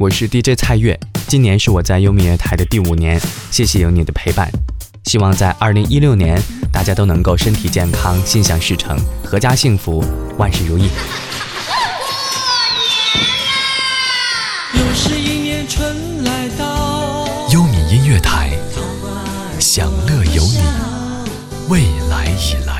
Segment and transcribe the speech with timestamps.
[0.00, 4.48] 我是 DJ 蔡月，今年是我在优米乐台的第五年，谢谢有你的陪伴。
[5.06, 6.40] 希望在二零一六年，
[6.72, 10.04] 大家都能够身体健康，心想事成，阖家幸福，
[10.36, 10.88] 万事如意。
[14.72, 17.26] 过年啦，又是一年春来到。
[17.52, 18.52] 优米音乐台，
[19.58, 20.60] 享乐有你，
[21.68, 22.77] 未来已来。